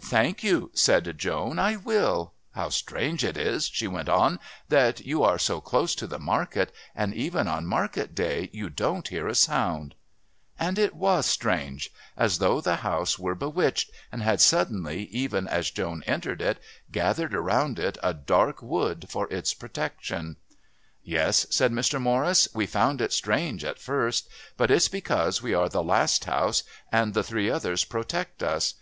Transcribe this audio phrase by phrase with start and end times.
[0.00, 1.60] "Thank you," said Joan.
[1.60, 2.32] "I will.
[2.50, 6.72] How strange it is," she went on, "that you are so close to the market
[6.96, 9.94] and, even on market day, you don't hear a sound!"
[10.58, 11.92] And it was strange!
[12.16, 16.58] as though the house were bewitched and had suddenly, even as Joan entered it,
[16.90, 20.38] gathered around it a dark wood for its protection.
[21.04, 22.02] "Yes," said Mr.
[22.02, 22.48] Morris.
[22.52, 24.28] "We found it strange at first.
[24.56, 28.74] But it's because we are the last house, and the three others protect us.